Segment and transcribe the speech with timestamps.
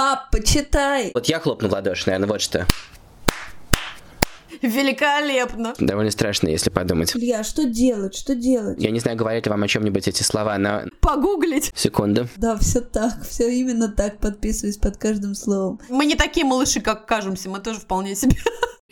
[0.00, 1.10] Пап, почитай.
[1.12, 2.66] Вот я хлопну в ладоши, наверное, вот что.
[4.62, 5.74] Великолепно.
[5.78, 7.14] Довольно страшно, если подумать.
[7.14, 8.14] Илья, что делать?
[8.14, 8.80] Что делать?
[8.80, 10.84] Я не знаю, говорят ли вам о чем-нибудь эти слова, но...
[11.02, 11.70] Погуглить.
[11.74, 12.28] Секунду.
[12.38, 15.80] Да, все так, все именно так, подписываюсь под каждым словом.
[15.90, 18.38] Мы не такие малыши, как кажемся, мы тоже вполне себе.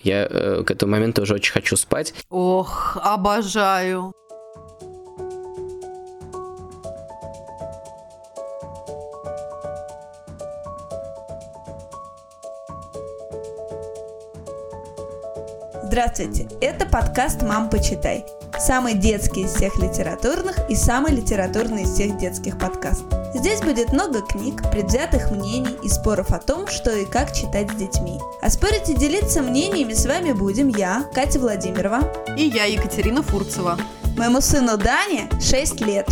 [0.03, 2.13] Я э, к этому моменту уже очень хочу спать.
[2.29, 4.13] Ох, обожаю.
[15.99, 18.25] Здравствуйте, это подкаст «Мам, почитай».
[18.57, 23.13] Самый детский из всех литературных и самый литературный из всех детских подкастов.
[23.35, 27.75] Здесь будет много книг, предвзятых мнений и споров о том, что и как читать с
[27.75, 28.21] детьми.
[28.41, 32.03] А спорить и делиться мнениями с вами будем я, Катя Владимирова.
[32.37, 33.77] И я, Екатерина Фурцева.
[34.17, 36.09] Моему сыну Дане 6 лет.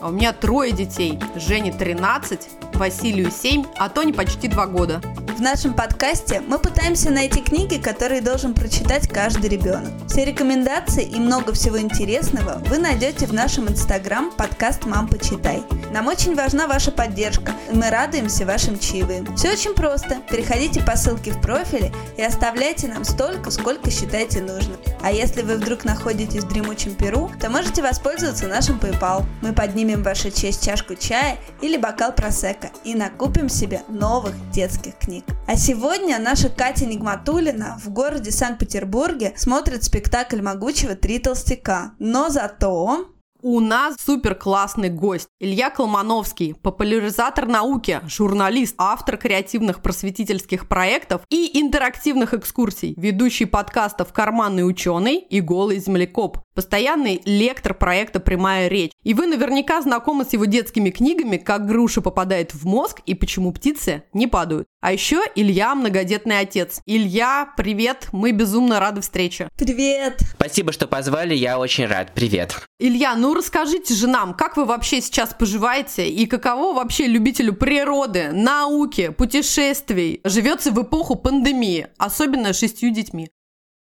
[0.00, 1.18] А у меня трое детей.
[1.34, 2.38] Жене 13,
[2.76, 5.00] Василию 7, а Тоне почти 2 года.
[5.36, 9.90] В нашем подкасте мы пытаемся найти книги, которые должен прочитать каждый ребенок.
[10.06, 15.64] Все рекомендации и много всего интересного вы найдете в нашем инстаграм подкаст «Мам, почитай».
[15.92, 19.36] Нам очень важна ваша поддержка, и мы радуемся вашим чаевым.
[19.36, 20.18] Все очень просто.
[20.30, 24.76] Переходите по ссылке в профиле и оставляйте нам столько, сколько считаете нужным.
[25.02, 29.24] А если вы вдруг находитесь в дремучем Перу, то можете воспользоваться нашим PayPal.
[29.42, 35.24] Мы поднимем вашу честь чашку чая или бокал просека и накупим себе новых детских книг.
[35.46, 41.92] А сегодня наша Катя Нигматулина в городе Санкт-Петербурге смотрит спектакль могучего «Три толстяка».
[41.98, 43.06] Но зато
[43.46, 45.28] у нас супер классный гость.
[45.38, 54.66] Илья Колмановский, популяризатор науки, журналист, автор креативных просветительских проектов и интерактивных экскурсий, ведущий подкастов «Карманный
[54.66, 58.92] ученый» и «Голый землекоп», постоянный лектор проекта «Прямая речь».
[59.02, 63.52] И вы наверняка знакомы с его детскими книгами «Как груша попадает в мозг» и «Почему
[63.52, 64.66] птицы не падают».
[64.80, 66.80] А еще Илья многодетный отец.
[66.84, 69.48] Илья, привет, мы безумно рады встрече.
[69.56, 70.20] Привет!
[70.34, 72.12] Спасибо, что позвали, я очень рад.
[72.14, 72.54] Привет.
[72.78, 78.30] Илья, ну расскажите же нам, как вы вообще сейчас поживаете и каково вообще любителю природы,
[78.32, 83.30] науки, путешествий живется в эпоху пандемии, особенно с шестью детьми?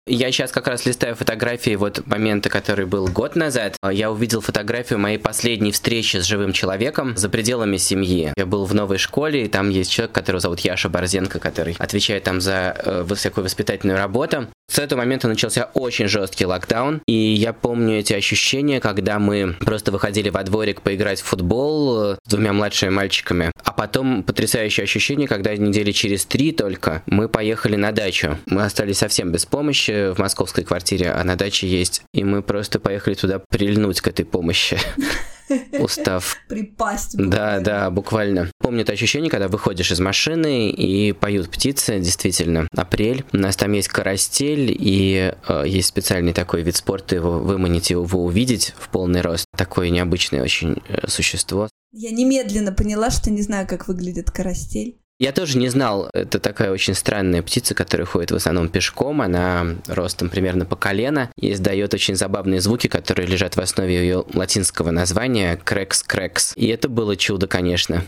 [0.08, 3.76] Я сейчас как раз листаю фотографии вот момента, который был год назад.
[3.92, 8.32] Я увидел фотографию моей последней встречи с живым человеком за пределами семьи.
[8.38, 12.24] Я был в новой школе, и там есть человек, которого зовут Яша Борзенко, который отвечает
[12.24, 14.48] там за э, всякую воспитательную работу.
[14.68, 19.92] С этого момента начался очень жесткий локдаун, и я помню эти ощущения, когда мы просто
[19.92, 25.28] выходили во дворик поиграть в футбол э, с двумя младшими мальчиками, а потом потрясающее ощущение,
[25.28, 28.38] когда недели через три только мы поехали на дачу.
[28.48, 32.80] Мы остались совсем без помощи в московской квартире, а на даче есть, и мы просто
[32.80, 34.78] поехали туда прильнуть к этой помощи.
[35.80, 36.38] устав.
[36.50, 37.18] Припасть.
[37.18, 38.52] Да, да, буквально.
[38.60, 42.68] Помню это ощущение, когда выходишь из машины и поют птицы, действительно.
[42.76, 43.26] Апрель.
[43.34, 48.24] У нас там есть карастель, и э, есть специальный такой вид спорта, его выманить, его
[48.24, 49.46] увидеть в полный рост.
[49.56, 51.70] Такое необычное очень э, существо.
[51.92, 54.98] Я немедленно поняла, что не знаю, как выглядит карастель.
[55.18, 59.76] Я тоже не знал, это такая очень странная птица, которая ходит в основном пешком, она
[59.88, 64.92] ростом примерно по колено и издает очень забавные звуки, которые лежат в основе ее латинского
[64.92, 66.54] названия крекс-крекс.
[66.58, 68.04] И это было чудо, конечно.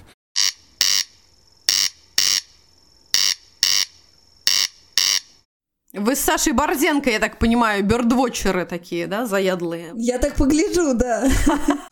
[5.98, 9.94] Вы с Сашей Борзенко, я так понимаю, бёрдвотчеры такие, да, заядлые?
[9.96, 11.28] Я так погляжу, да.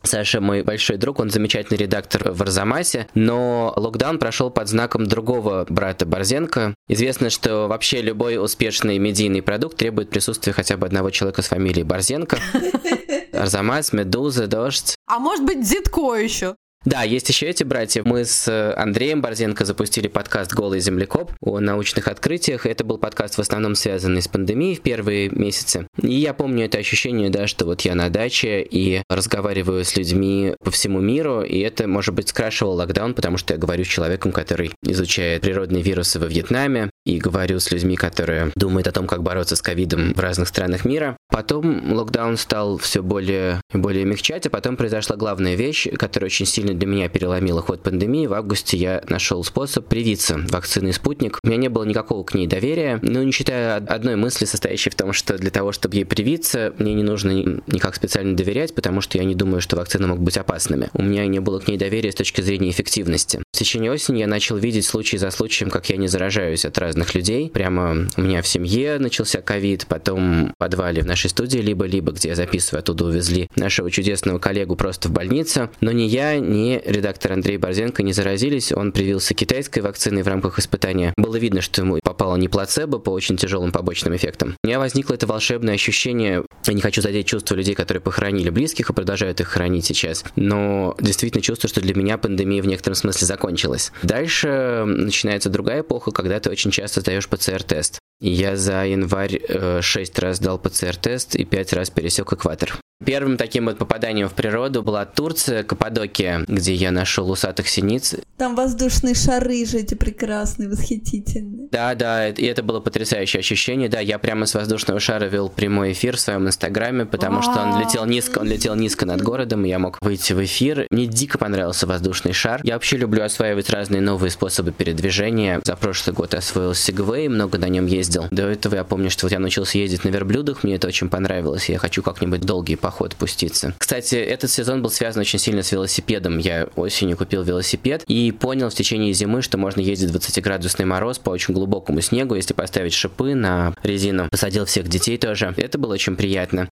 [0.02, 5.66] Саша мой большой друг, он замечательный редактор в Арзамасе, но локдаун прошел под знаком другого
[5.68, 6.74] брата Борзенко.
[6.88, 11.84] Известно, что вообще любой успешный медийный продукт требует присутствия хотя бы одного человека с фамилией
[11.84, 12.38] Борзенко.
[13.32, 14.94] Арзамас, Медуза, Дождь.
[15.06, 16.54] А может быть, Зитко еще?
[16.86, 18.04] Да, есть еще эти братья.
[18.04, 22.64] Мы с э, Андреем Борзенко запустили подкаст «Голый землекоп» о научных открытиях.
[22.64, 25.88] Это был подкаст в основном связанный с пандемией в первые месяцы.
[26.00, 30.54] И я помню это ощущение, да, что вот я на даче и разговариваю с людьми
[30.62, 34.30] по всему миру, и это, может быть, скрашивал локдаун, потому что я говорю с человеком,
[34.30, 39.24] который изучает природные вирусы во Вьетнаме, и говорю с людьми, которые думают о том, как
[39.24, 41.16] бороться с ковидом в разных странах мира.
[41.30, 46.46] Потом локдаун стал все более и более мягчать, а потом произошла главная вещь, которая очень
[46.46, 48.26] сильно для меня переломила ход пандемии.
[48.26, 51.38] В августе я нашел способ привиться вакциной «Спутник».
[51.42, 54.94] У меня не было никакого к ней доверия, но не считая одной мысли, состоящей в
[54.94, 57.30] том, что для того, чтобы ей привиться, мне не нужно
[57.66, 60.88] никак специально доверять, потому что я не думаю, что вакцины могут быть опасными.
[60.92, 63.42] У меня не было к ней доверия с точки зрения эффективности.
[63.52, 67.14] В течение осени я начал видеть случай за случаем, как я не заражаюсь от разных
[67.14, 67.50] людей.
[67.50, 72.30] Прямо у меня в семье начался ковид, потом в подвале в нашей студии либо-либо, где
[72.30, 75.70] я записываю, оттуда увезли нашего чудесного коллегу просто в больницу.
[75.80, 78.72] Но ни я, ни редактор Андрей Борзенко не заразились.
[78.72, 81.12] Он привился китайской вакциной в рамках испытания.
[81.16, 84.56] Было видно, что ему попало не плацебо по очень тяжелым побочным эффектам.
[84.62, 88.90] У меня возникло это волшебное ощущение, я не хочу задеть чувства людей, которые похоронили близких
[88.90, 93.26] и продолжают их хранить сейчас, но действительно чувствую, что для меня пандемия в некотором смысле
[93.26, 93.92] закончилась.
[94.02, 97.98] Дальше начинается другая эпоха, когда ты очень часто сдаешь ПЦР-тест.
[98.20, 102.80] Я за январь э, 6 раз дал ПЦР-тест и 5 раз пересек экватор.
[103.04, 108.14] Первым таким вот попаданием в природу была Турция, Каппадокия, где я нашел усатых синиц.
[108.38, 111.68] Там воздушные шары же эти прекрасные, восхитительные.
[111.70, 113.90] Да, да, и это было потрясающее ощущение.
[113.90, 117.78] Да, я прямо с воздушного шара вел прямой эфир в своем инстаграме, потому что он
[117.78, 120.86] летел низко, он летел низко над городом, и я мог выйти в эфир.
[120.90, 122.62] Мне дико понравился воздушный шар.
[122.64, 125.60] Я вообще люблю осваивать разные новые способы передвижения.
[125.64, 128.05] За прошлый год освоил Segway, много на нем ездил.
[128.30, 131.68] До этого я помню, что вот я научился ездить на верблюдах, мне это очень понравилось.
[131.68, 133.74] Я хочу как-нибудь долгие поход пуститься.
[133.78, 136.38] Кстати, этот сезон был связан очень сильно с велосипедом.
[136.38, 141.30] Я осенью купил велосипед и понял в течение зимы, что можно ездить 20-градусный мороз по
[141.30, 144.28] очень глубокому снегу, если поставить шипы на резину.
[144.30, 145.54] Посадил всех детей тоже.
[145.56, 146.68] Это было очень приятно.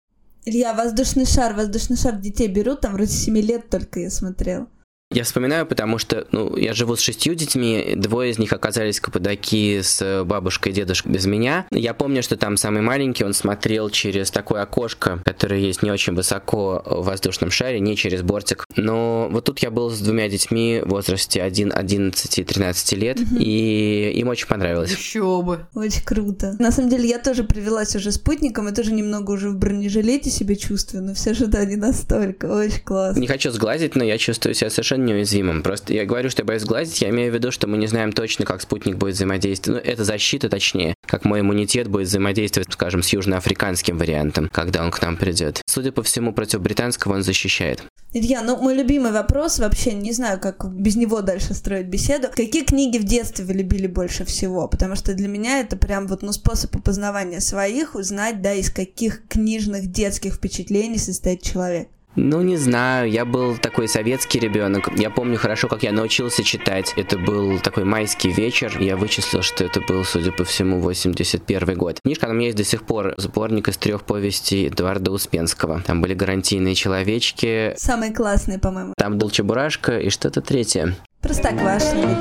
[0.45, 4.69] Илья, воздушный шар, воздушный шар детей берут, там вроде 7 лет только я смотрел.
[5.13, 9.81] Я вспоминаю, потому что ну, я живу с шестью детьми, двое из них оказались кападаки
[9.83, 11.67] с бабушкой и дедушкой без меня.
[11.71, 16.15] Я помню, что там самый маленький, он смотрел через такое окошко, которое есть не очень
[16.15, 18.67] высоко в воздушном шаре, не через бортик.
[18.77, 23.19] Но вот тут я был с двумя детьми в возрасте 1, 11 и 13 лет,
[23.39, 24.91] и им очень понравилось.
[24.91, 25.67] Еще бы.
[25.75, 26.57] Очень круто.
[26.59, 30.57] На самом деле я тоже привелась уже спутником, и тоже немного уже в бронежилете себя
[30.57, 32.47] чувствую, но все же да, не настолько.
[32.47, 33.21] Очень классно.
[33.21, 35.63] Не хочу сглазить, но я чувствую себя совершенно неуязвимым.
[35.63, 38.13] Просто я говорю, что я боюсь сглазить, я имею в виду, что мы не знаем
[38.13, 39.85] точно, как спутник будет взаимодействовать.
[39.85, 44.91] Ну, это защита, точнее, как мой иммунитет будет взаимодействовать, скажем, с южноафриканским вариантом, когда он
[44.91, 45.63] к нам придет.
[45.67, 47.83] Судя по всему, против британского он защищает.
[48.15, 52.29] Илья, ну мой любимый вопрос, вообще не знаю, как без него дальше строить беседу.
[52.35, 54.69] Какие книги в детстве вы любили больше всего?
[54.69, 59.27] Потому что для меня это прям вот, ну, способ опознавания своих, узнать, да, из каких
[59.29, 61.89] книжных детских впечатлений состоит человек.
[62.15, 64.91] Ну, не знаю, я был такой советский ребенок.
[64.97, 66.93] Я помню хорошо, как я научился читать.
[66.97, 68.77] Это был такой майский вечер.
[68.81, 72.01] Я вычислил, что это был, судя по всему, 81 год.
[72.05, 73.15] Книжка, она у меня есть до сих пор.
[73.17, 75.81] Сборник из трех повестей Эдуарда Успенского.
[75.87, 77.73] Там были гарантийные человечки.
[77.77, 78.93] Самые классные, по-моему.
[78.97, 80.95] Там был Чебурашка и что-то третье.
[81.23, 82.19] Простоквашино.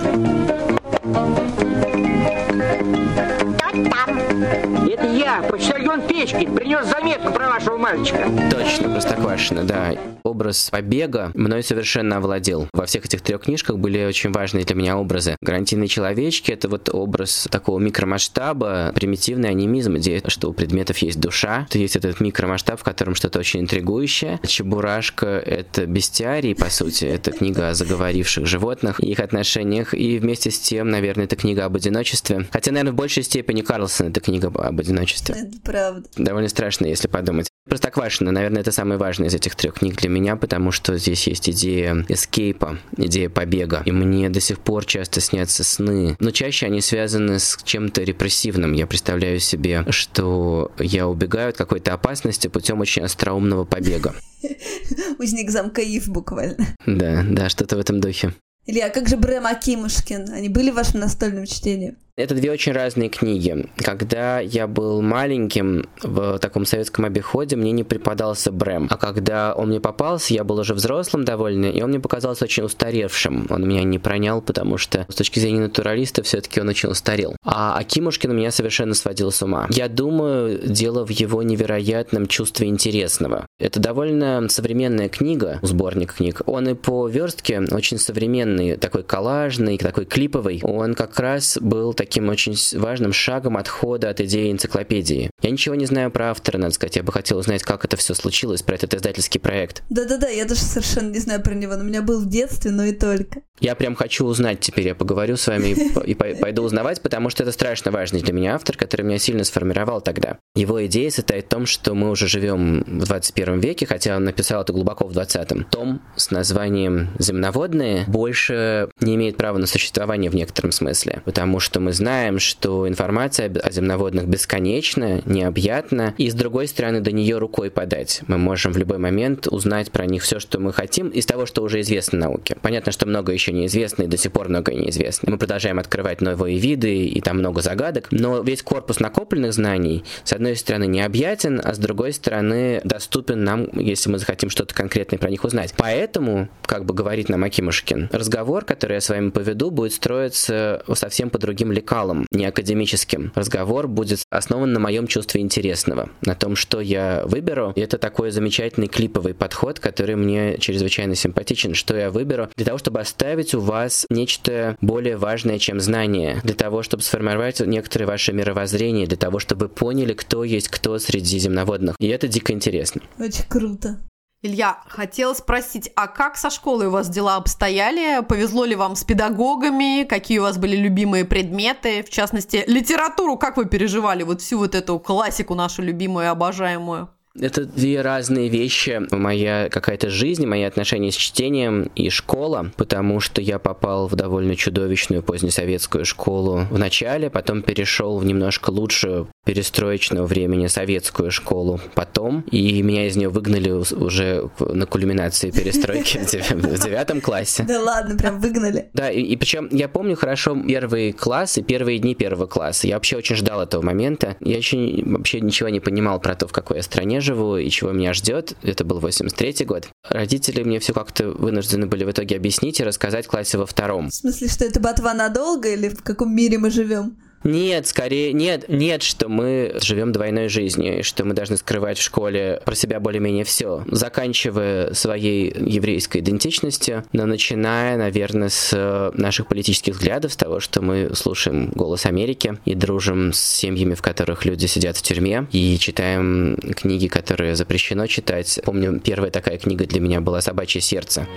[3.42, 8.30] Это я, почтальон Печкин, принес заметку про вашего мальчика.
[8.52, 9.96] Точно, Простоквашино, да.
[10.24, 12.68] Образ побега мной совершенно овладел.
[12.74, 15.36] Во всех этих трех книжках были очень важные для меня образы.
[15.42, 21.66] Гарантийные человечки— это вот образ такого микромасштаба, примитивный анимизм, где что у предметов есть душа,
[21.70, 24.40] то есть этот микромасштаб, в котором что-то очень интригующее.
[24.46, 27.06] Чебурашка— это бестиарий, по сути.
[27.06, 29.94] Это книга о заговоривших животных и их отношениях.
[29.94, 32.48] И вместе с тем, наверное, это книга об одиночестве.
[32.52, 35.36] Хотя, наверное, в большей степени Карлсон— это книга об одиночестве.
[35.36, 36.08] Это правда.
[36.18, 37.48] Довольно страшно, если подумать.
[37.70, 41.50] Простоквашино, наверное, это самый важный из этих трех книг для меня, потому что здесь есть
[41.50, 43.84] идея эскейпа, идея побега.
[43.86, 48.74] И мне до сих пор часто снятся сны, но чаще они связаны с чем-то репрессивным.
[48.74, 54.14] Я представляю себе, что я убегаю от какой-то опасности путем очень остроумного побега.
[55.20, 56.68] Узник замка Ив буквально.
[56.86, 58.34] Да, да, что-то в этом духе.
[58.66, 60.34] Илья, а как же Брэм Акимушкин?
[60.34, 61.98] Они были вашим настольным чтением?
[62.18, 63.68] Это две очень разные книги.
[63.78, 68.88] Когда я был маленьким в таком советском обиходе, мне не преподался Брэм.
[68.90, 72.64] А когда он мне попался, я был уже взрослым довольно, и он мне показался очень
[72.64, 73.48] устаревшим.
[73.50, 77.36] Он меня не пронял, потому что с точки зрения натуралиста все-таки он очень устарел.
[77.46, 79.68] А Акимушкин меня совершенно сводил с ума.
[79.70, 83.46] Я думаю, дело в его невероятном чувстве интересного.
[83.58, 86.42] Это довольно современная книга, сборник книг.
[86.46, 90.60] Он и по верстке очень современный, такой коллажный, такой клиповый.
[90.64, 95.30] Он как раз был таким очень важным шагом отхода от идеи энциклопедии.
[95.44, 96.96] Я ничего не знаю про автора, надо сказать.
[96.96, 99.84] Я бы хотел узнать, как это все случилось, про этот издательский проект.
[99.92, 101.74] Да-да-да, я даже совершенно не знаю про него.
[101.74, 103.44] Он у меня был в детстве, но и только.
[103.60, 104.88] Я прям хочу узнать теперь.
[104.88, 108.76] Я поговорю с вами и пойду узнавать, потому что это страшно важный для меня автор,
[108.76, 110.40] который меня сильно сформировал тогда.
[110.56, 114.64] Его идея состоит в том, что мы уже живем в 21 веке, хотя он написал
[114.64, 115.66] это глубоко в 20-м.
[115.66, 121.80] Том с названием «Земноводные» больше не имеет права на существование в некотором смысле, потому что
[121.80, 127.70] мы знаем, что информация о земноводных бесконечна, необъятна, и с другой стороны до нее рукой
[127.72, 128.22] подать.
[128.28, 131.64] Мы можем в любой момент узнать про них все, что мы хотим, из того, что
[131.64, 132.58] уже известно науке.
[132.62, 135.32] Понятно, что много еще неизвестно, и до сих пор много неизвестно.
[135.32, 140.34] Мы продолжаем открывать новые виды, и там много загадок, но весь корпус накопленных знаний, с
[140.34, 145.30] одной стороны, необъятен, а с другой стороны, доступен нам, если мы захотим что-то конкретное про
[145.30, 145.74] них узнать.
[145.78, 151.30] Поэтому, как бы говорит нам Акимушкин, разговор, который я с вами поведу, будет строиться совсем
[151.30, 153.32] по другим лекалам, не академическим.
[153.36, 157.74] Разговор будет основан на моем чувстве интересного, на том, что я выберу.
[157.76, 162.78] И это такой замечательный клиповый подход, который мне чрезвычайно симпатичен, что я выберу для того,
[162.78, 168.32] чтобы оставить у вас нечто более важное, чем знание, для того, чтобы сформировать некоторые ваши
[168.32, 171.96] мировоззрения, для того, чтобы вы поняли, кто есть кто среди земноводных.
[172.00, 173.02] И это дико интересно.
[173.20, 174.00] Очень круто.
[174.44, 178.24] Илья, хотела спросить, а как со школой у вас дела обстояли?
[178.24, 180.04] Повезло ли вам с педагогами?
[180.04, 182.02] Какие у вас были любимые предметы?
[182.02, 184.24] В частности, литературу как вы переживали?
[184.24, 187.14] Вот всю вот эту классику нашу любимую и обожаемую.
[187.40, 189.02] Это две разные вещи.
[189.12, 194.56] Моя какая-то жизнь, мои отношения с чтением и школа, потому что я попал в довольно
[194.56, 202.42] чудовищную позднесоветскую школу в начале, потом перешел в немножко лучшую перестроечного времени советскую школу потом,
[202.52, 207.64] и меня из нее выгнали уже на кульминации перестройки в девятом классе.
[207.68, 208.90] Да ладно, прям выгнали.
[208.94, 212.88] Да, и, причем я помню хорошо первые классы, первые дни первого класса.
[212.88, 214.36] Я вообще очень ждал этого момента.
[214.42, 217.92] Я еще вообще ничего не понимал про то, в какой я стране живу и чего
[217.92, 218.56] меня ждет.
[218.62, 219.88] Это был 83 год.
[220.10, 224.10] Родители мне все как-то вынуждены были в итоге объяснить и рассказать классе во втором.
[224.10, 227.18] В смысле, что это ботва надолго или в каком мире мы живем?
[227.44, 232.62] Нет, скорее, нет, нет, что мы живем двойной жизнью, что мы должны скрывать в школе
[232.66, 240.34] про себя более-менее все, заканчивая своей еврейской идентичностью, но начиная, наверное, с наших политических взглядов,
[240.34, 244.98] с того, что мы слушаем «Голос Америки» и дружим с семьями, в которых люди сидят
[244.98, 248.60] в тюрьме, и читаем книги, которые запрещено читать.
[248.64, 251.28] Помню, первая такая книга для меня была «Собачье сердце».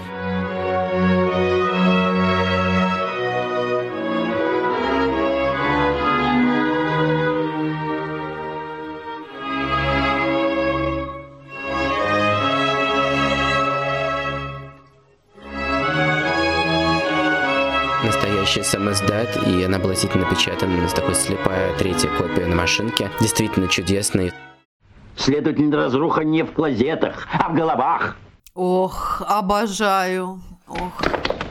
[18.62, 23.11] Сам издат, и она была действительно напечатана с такой слепая третья копия на машинке.
[23.20, 24.32] Действительно чудесный.
[25.16, 28.16] Следовательно, разруха не в клозетах, а в головах.
[28.54, 30.40] Ох, обожаю.
[30.68, 31.02] Ох.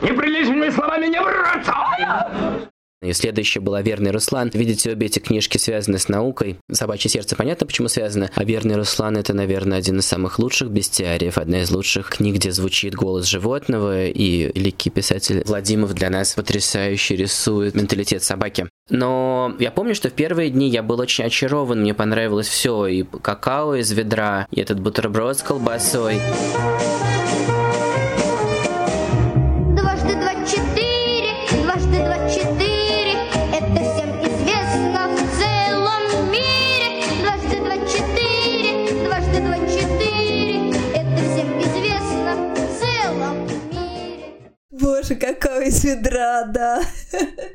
[0.01, 2.69] Неприличными словами не враться!
[3.03, 4.50] И следующая была «Верный Руслан».
[4.53, 6.57] Видите, обе эти книжки связаны с наукой.
[6.72, 8.29] «Собачье сердце» понятно, почему связано.
[8.33, 12.51] А «Верный Руслан»— это, наверное, один из самых лучших бестиариев, одна из лучших книг, где
[12.51, 18.67] звучит голос животного, и великий писатель Владимиров для нас потрясающе рисует менталитет собаки.
[18.89, 23.03] Но я помню, что в первые дни я был очень очарован, мне понравилось все, и
[23.03, 26.19] какао из ведра, и этот бутерброд с колбасой.
[45.24, 46.84] Какого из ведра, да.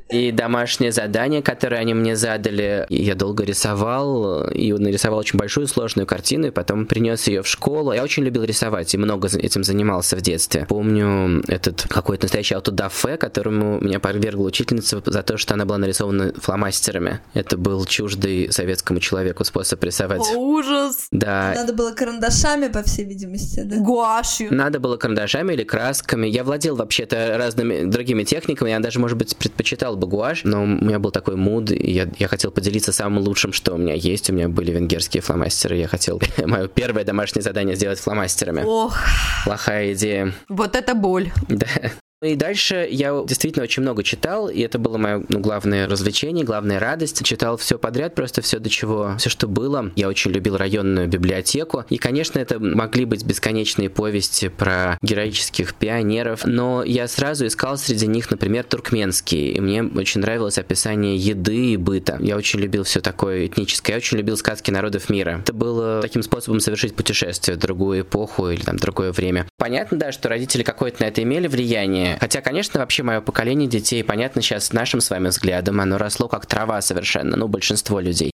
[0.09, 6.07] И домашнее задание, которое они мне задали, я долго рисовал, и нарисовал очень большую сложную
[6.07, 7.93] картину, и потом принес ее в школу.
[7.93, 10.65] Я очень любил рисовать и много этим занимался в детстве.
[10.67, 16.33] Помню этот какой-то настоящий аутодафе, которому меня подвергла учительница за то, что она была нарисована
[16.33, 17.19] фломастерами.
[17.35, 20.21] Это был чуждый советскому человеку способ рисовать.
[20.33, 21.07] О, ужас!
[21.11, 21.53] Да.
[21.55, 23.77] Надо было карандашами, по всей видимости, да?
[23.77, 24.53] Гуашью.
[24.53, 26.25] Надо было карандашами или красками.
[26.27, 28.71] Я владел вообще-то разными другими техниками.
[28.71, 32.07] Я даже, может быть, предпочитал бы гуашь, но у меня был такой муд, и я,
[32.17, 34.29] я хотел поделиться самым лучшим, что у меня есть.
[34.29, 35.77] У меня были венгерские фломастеры.
[35.77, 38.63] Я хотел мое первое домашнее задание сделать фломастерами.
[38.65, 38.97] Ох.
[39.45, 40.33] Плохая идея.
[40.47, 41.31] Вот это боль.
[41.49, 41.67] Да.
[42.21, 46.77] И дальше я действительно очень много читал, и это было мое ну, главное развлечение, главная
[46.77, 47.23] радость.
[47.23, 49.93] Читал все подряд, просто все до чего, все, что было.
[49.95, 51.85] Я очень любил районную библиотеку.
[51.87, 58.05] И, конечно, это могли быть бесконечные повести про героических пионеров, но я сразу искал среди
[58.07, 59.53] них, например, туркменские.
[59.53, 62.17] И мне очень нравилось описание еды и быта.
[62.19, 63.95] Я очень любил все такое этническое.
[63.95, 65.39] Я очень любил сказки народов мира.
[65.43, 69.47] Это было таким способом совершить путешествие в другую эпоху или там другое время.
[69.57, 74.03] Понятно, да, что родители какое-то на это имели влияние, Хотя, конечно, вообще мое поколение детей,
[74.03, 78.31] понятно, сейчас нашим с вами взглядом, оно росло как трава совершенно, ну, большинство людей.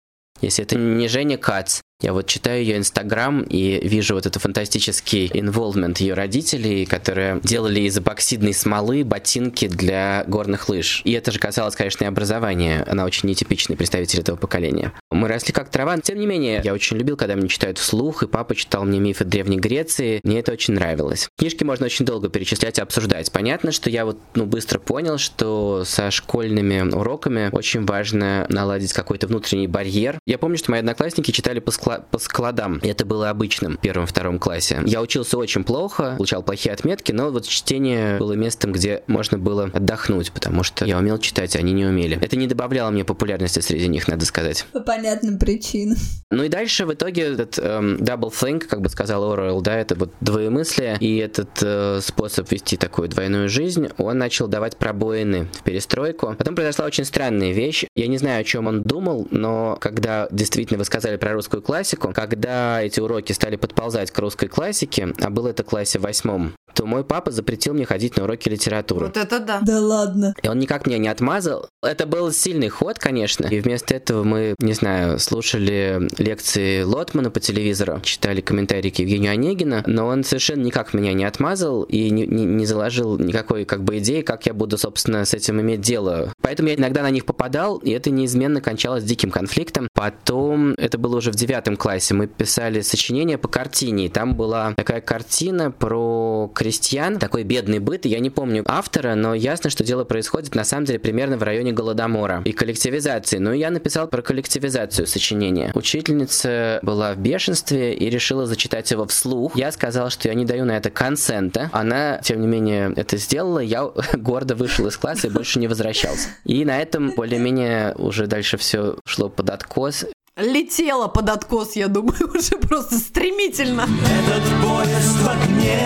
[0.42, 5.28] Если это не Женя Кац, Я вот читаю ее инстаграм и вижу вот это фантастический
[5.28, 11.02] involvement ее родителей, которые делали из эпоксидной смолы ботинки для горных лыж.
[11.04, 12.86] И это же касалось, конечно, и образования.
[12.90, 14.94] Она очень нетипичный представитель этого поколения.
[15.12, 15.98] Мы росли как трава.
[15.98, 19.26] Тем не менее, я очень любил, когда мне читают вслух, и папа читал мне мифы
[19.26, 20.22] Древней Греции.
[20.24, 21.28] Мне это очень нравилось.
[21.38, 23.30] Книжки можно очень долго перечислять и обсуждать.
[23.30, 29.28] Понятно, что я вот ну, быстро понял, что со школьными уроками очень важно наладить какой-то
[29.28, 30.18] внутренний барьер.
[30.26, 32.80] Я помню, что мои одноклассники читали по, скла- по складам.
[32.84, 34.82] Это было обычным в первом-втором классе.
[34.86, 39.70] Я учился очень плохо, получал плохие отметки, но вот чтение было местом, где можно было
[39.74, 42.18] отдохнуть, потому что я умел читать, а они не умели.
[42.22, 44.66] Это не добавляло мне популярности среди них, надо сказать.
[44.72, 45.98] По понятным причинам.
[46.32, 49.96] Ну и дальше в итоге этот эм, double think, как бы сказал Оруэлл, да, это
[49.96, 55.64] вот двоемыслие, и этот э, способ вести такую двойную жизнь, он начал давать пробоины в
[55.64, 56.36] перестройку.
[56.38, 57.86] Потом произошла очень странная вещь.
[57.96, 61.79] Я не знаю, о чем он думал, но когда действительно вы сказали про русскую классику,
[61.84, 66.86] когда эти уроки стали подползать к русской классике, а было это в классе восьмом, то
[66.86, 69.08] мой папа запретил мне ходить на уроки литературы.
[69.08, 69.60] Вот это да.
[69.62, 70.34] Да ладно.
[70.42, 71.68] И он никак меня не отмазал.
[71.84, 73.48] Это был сильный ход, конечно.
[73.48, 79.34] И вместо этого мы, не знаю, слушали лекции Лотмана по телевизору, читали комментарии к Евгению
[79.34, 83.84] Онегина, но он совершенно никак меня не отмазал и не, не, не заложил никакой как
[83.84, 86.34] бы идеи, как я буду, собственно, с этим иметь дело.
[86.42, 89.88] Поэтому я иногда на них попадал, и это неизменно кончалось диким конфликтом.
[89.94, 94.74] Потом, это было уже в девятом классе, мы писали сочинение по картине, и там была
[94.76, 100.04] такая картина про крестьян, такой бедный быт, я не помню автора, но ясно, что дело
[100.04, 103.38] происходит на самом деле примерно в районе Голодомора и коллективизации.
[103.38, 105.72] Ну, я написал про коллективизацию сочинения.
[105.76, 109.56] Учительница была в бешенстве и решила зачитать его вслух.
[109.56, 111.70] Я сказал, что я не даю на это консента.
[111.72, 113.60] Она, тем не менее, это сделала.
[113.60, 116.30] Я гордо вышел из класса и больше не возвращался.
[116.46, 120.06] И на этом более-менее уже дальше все шло под откос.
[120.40, 123.82] Летела под откос, я думаю, уже просто стремительно.
[123.82, 125.82] Этот поезд в огне,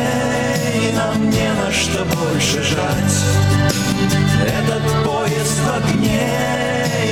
[0.76, 3.16] и нам не на что больше жать.
[4.46, 6.30] Этот поезд в огне,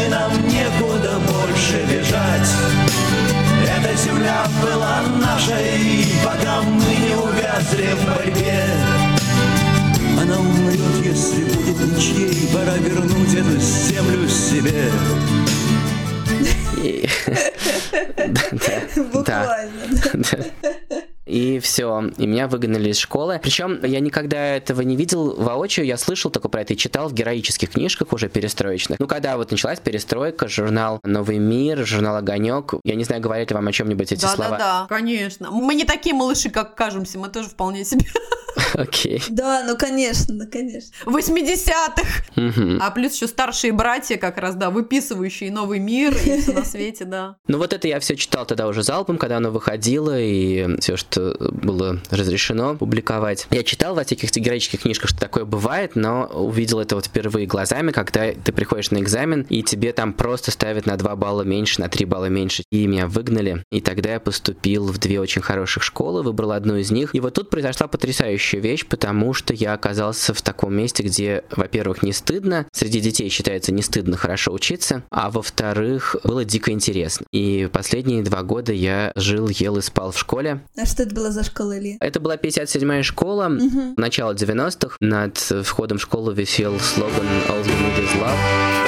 [0.05, 2.49] и нам некуда больше бежать.
[3.65, 8.65] Эта земля была нашей, пока мы не увязли в борьбе.
[10.21, 14.91] Она умрет, если будет ничьей, пора вернуть эту землю себе.
[16.81, 17.07] И-
[18.27, 19.03] Да, да.
[19.13, 20.45] Буквально.
[21.25, 23.39] И все, и меня выгнали из школы.
[23.41, 27.13] Причем я никогда этого не видел воочию, я слышал только про это и читал в
[27.13, 28.99] героических книжках уже перестроечных.
[28.99, 33.55] Ну, когда вот началась перестройка, журнал «Новый мир», журнал «Огонек», я не знаю, говорят ли
[33.55, 34.51] вам о чем-нибудь эти слова.
[34.51, 35.51] Да-да-да, конечно.
[35.51, 38.05] Мы не такие малыши, как кажемся, мы тоже вполне себе.
[38.73, 39.23] Окей.
[39.29, 40.91] Да, ну конечно, ну конечно.
[41.05, 42.23] 80-х.
[42.35, 42.79] Мгм.
[42.81, 47.05] А плюс еще старшие братья, как раз, да, выписывающие новый мир и все на свете,
[47.05, 47.37] да.
[47.47, 51.35] Ну вот это я все читал тогда уже залпом, когда оно выходило, и все, что
[51.39, 53.47] было разрешено публиковать.
[53.51, 57.91] Я читал во всяких героических книжках, что такое бывает, но увидел это вот впервые глазами,
[57.91, 61.89] когда ты приходишь на экзамен, и тебе там просто ставят на 2 балла меньше, на
[61.89, 63.63] 3 балла меньше, и меня выгнали.
[63.71, 67.15] И тогда я поступил в две очень хороших школы, выбрал одну из них.
[67.15, 72.03] И вот тут произошла потрясающая вещь, потому что я оказался в таком месте, где, во-первых,
[72.03, 77.25] не стыдно, среди детей считается не стыдно хорошо учиться, а во-вторых, было дико интересно.
[77.31, 80.61] И последние два года я жил, ел и спал в школе.
[80.77, 81.97] А что это была за школа, Илья?
[81.99, 83.51] Это была 57-я школа,
[83.97, 84.97] начало 90-х.
[84.99, 88.80] Над входом в школу висел слоган «All you need is love».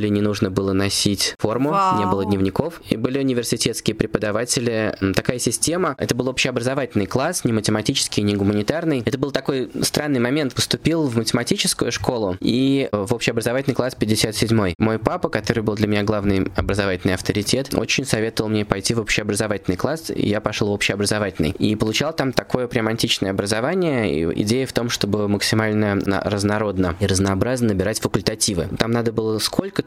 [0.00, 1.98] Школе не нужно было носить форму, Вау.
[1.98, 4.96] не было дневников, и были университетские преподаватели.
[5.14, 5.94] Такая система.
[5.98, 9.02] Это был общеобразовательный класс, не математический, не гуманитарный.
[9.04, 10.54] Это был такой странный момент.
[10.54, 15.86] Поступил в математическую школу и э, в общеобразовательный класс 57 Мой папа, который был для
[15.86, 20.72] меня главный образовательный авторитет, очень советовал мне пойти в общеобразовательный класс, и я пошел в
[20.72, 21.50] общеобразовательный.
[21.58, 24.14] И получал там такое прям античное образование.
[24.14, 28.68] И идея в том, чтобы максимально разнородно и разнообразно набирать факультативы.
[28.78, 29.38] Там надо было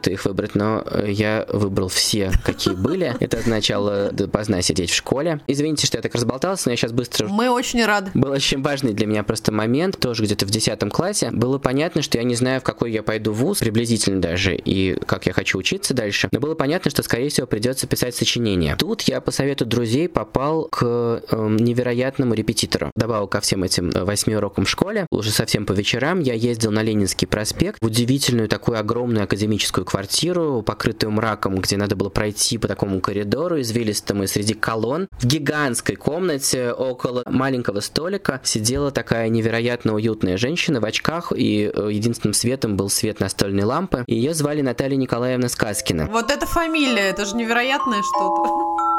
[0.04, 3.16] сколько-то их выбрать, но э, я выбрал все, какие были.
[3.20, 5.40] Это означало допоздна сидеть в школе.
[5.46, 8.10] Извините, что я так разболтался, но я сейчас быстро Мы очень рады.
[8.14, 11.30] был очень важный для меня просто момент, тоже где-то в 10 классе.
[11.32, 15.26] Было понятно, что я не знаю, в какой я пойду вуз, приблизительно даже, и как
[15.26, 16.28] я хочу учиться дальше.
[16.32, 18.76] Но было понятно, что, скорее всего, придется писать сочинение.
[18.76, 22.90] Тут я по совету друзей попал к эм, невероятному репетитору.
[22.96, 26.70] Добавил ко всем этим э, восьми урокам в школе, уже совсем по вечерам, я ездил
[26.70, 32.58] на Ленинский проспект в удивительную такую огромную академическую квартиру, покрытую мраком, где надо было пройти
[32.58, 39.28] по такому коридору извилистому, и среди колонн в гигантской комнате около маленького столика сидела такая
[39.28, 44.02] невероятно уютная женщина в очках, и э, единственным светом был свет настольной лампы.
[44.08, 46.06] Ее звали Наталья Николаевна Сказкина.
[46.06, 48.90] Вот эта фамилия, это же невероятное что-то.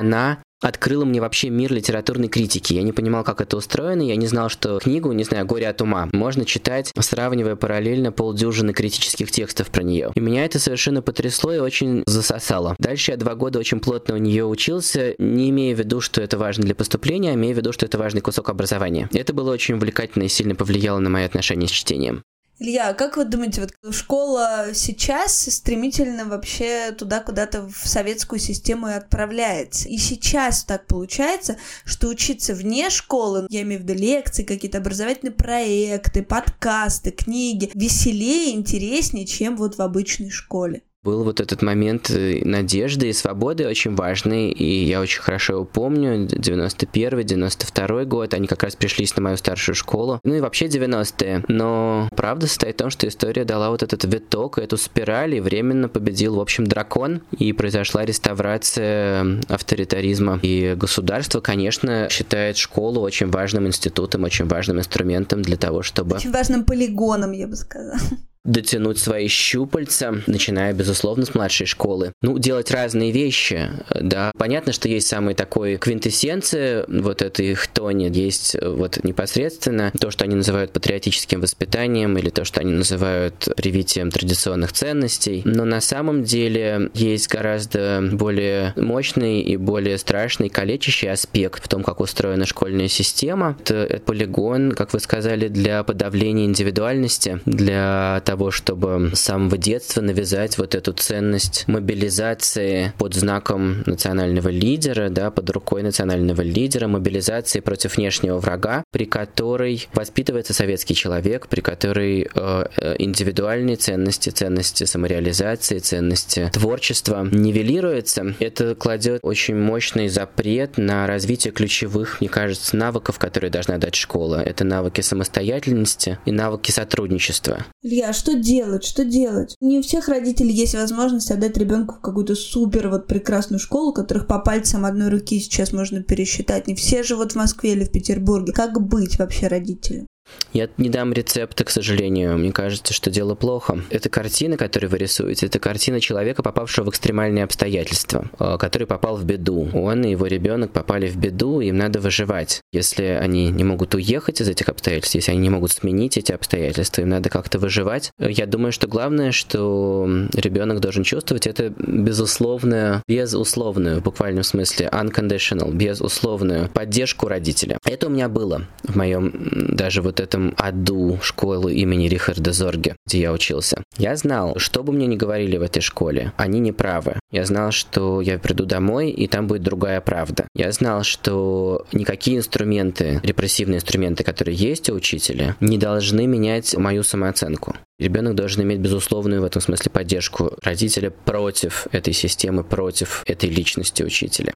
[0.00, 2.72] Она открыла мне вообще мир литературной критики.
[2.72, 5.82] Я не понимал, как это устроено, я не знал, что книгу, не знаю, «Горе от
[5.82, 10.10] ума» можно читать, сравнивая параллельно полдюжины критических текстов про нее.
[10.14, 12.76] И меня это совершенно потрясло и очень засосало.
[12.78, 16.38] Дальше я два года очень плотно у нее учился, не имея в виду, что это
[16.38, 19.08] важно для поступления, а имея в виду, что это важный кусок образования.
[19.12, 22.22] Это было очень увлекательно и сильно повлияло на мои отношения с чтением.
[22.62, 28.88] Илья, а как вы думаете, вот школа сейчас стремительно вообще туда куда-то в советскую систему
[28.88, 29.88] и отправляется?
[29.88, 35.32] И сейчас так получается, что учиться вне школы, я имею в виду лекции, какие-то образовательные
[35.32, 40.82] проекты, подкасты, книги, веселее, интереснее, чем вот в обычной школе.
[41.02, 45.64] Был вот этот момент э, надежды и свободы очень важный, и я очень хорошо его
[45.64, 50.66] помню, 91 92 год, они как раз пришлись на мою старшую школу, ну и вообще
[50.66, 55.40] 90-е, но правда состоит в том, что история дала вот этот виток, эту спираль, и
[55.40, 60.38] временно победил, в общем, дракон, и произошла реставрация авторитаризма.
[60.42, 66.16] И государство, конечно, считает школу очень важным институтом, очень важным инструментом для того, чтобы...
[66.16, 67.96] Очень важным полигоном, я бы сказала
[68.44, 72.12] дотянуть свои щупальца, начиная, безусловно, с младшей школы.
[72.22, 74.32] Ну, делать разные вещи, да.
[74.38, 80.36] Понятно, что есть самые такой квинтэссенция вот этой хтони, есть вот непосредственно то, что они
[80.36, 85.42] называют патриотическим воспитанием или то, что они называют привитием традиционных ценностей.
[85.44, 91.82] Но на самом деле есть гораздо более мощный и более страшный калечащий аспект в том,
[91.82, 93.56] как устроена школьная система.
[93.60, 100.56] Это полигон, как вы сказали, для подавления индивидуальности, для того, чтобы с самого детства навязать
[100.56, 107.96] вот эту ценность мобилизации под знаком национального лидера, да, под рукой национального лидера, мобилизации против
[107.96, 115.80] внешнего врага, при которой воспитывается советский человек, при которой э, э индивидуальные ценности, ценности самореализации,
[115.80, 118.36] ценности творчества нивелируются.
[118.38, 124.40] Это кладет очень мощный запрет на развитие ключевых, мне кажется, навыков, которые должна дать школа.
[124.40, 127.66] Это навыки самостоятельности и навыки сотрудничества.
[127.82, 129.56] Илья, что делать, что делать?
[129.60, 134.26] Не у всех родителей есть возможность отдать ребенку в какую-то супер вот прекрасную школу, которых
[134.26, 136.66] по пальцам одной руки сейчас можно пересчитать.
[136.66, 138.52] Не все живут в Москве или в Петербурге.
[138.52, 140.06] Как быть вообще родителям?
[140.52, 142.36] Я не дам рецепта, к сожалению.
[142.36, 143.80] Мне кажется, что дело плохо.
[143.90, 149.16] Эта картина, которую вы рисуете, это картина человека, попавшего в экстремальные обстоятельства, э, который попал
[149.16, 149.68] в беду.
[149.72, 152.62] Он и его ребенок попали в беду, им надо выживать.
[152.72, 157.02] Если они не могут уехать из этих обстоятельств, если они не могут сменить эти обстоятельства,
[157.02, 158.12] им надо как-то выживать.
[158.18, 165.72] Я думаю, что главное, что ребенок должен чувствовать, это безусловную, безусловную, в буквальном смысле, unconditional,
[165.72, 167.78] безусловную поддержку родителя.
[167.84, 169.32] Это у меня было в моем
[169.74, 173.82] даже вот этом аду школы имени Рихарда Зорге, где я учился.
[173.98, 177.14] Я знал, что бы мне ни говорили в этой школе, они не правы.
[177.30, 180.46] Я знал, что я приду домой, и там будет другая правда.
[180.54, 187.02] Я знал, что никакие инструменты, репрессивные инструменты, которые есть у учителя, не должны менять мою
[187.02, 187.74] самооценку.
[187.98, 194.02] Ребенок должен иметь безусловную в этом смысле поддержку родителя против этой системы, против этой личности
[194.02, 194.52] учителя.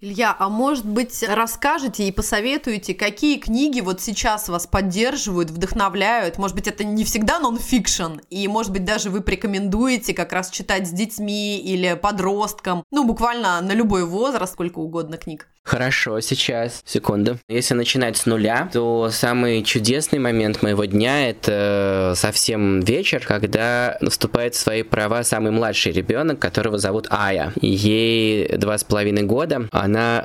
[0.00, 6.38] Илья, а может быть расскажете и посоветуете, какие книги вот сейчас вас поддерживают, вдохновляют?
[6.38, 10.86] Может быть, это не всегда нон-фикшн, и может быть даже вы порекомендуете как раз читать
[10.86, 15.48] с детьми или подросткам, ну буквально на любой возраст, сколько угодно книг.
[15.64, 17.38] Хорошо, сейчас, секунду.
[17.46, 24.54] Если начинать с нуля, то самый чудесный момент моего дня это совсем вечер, когда наступает
[24.54, 27.52] в свои права самый младший ребенок, которого зовут Ая.
[27.60, 29.68] Ей два с половиной года.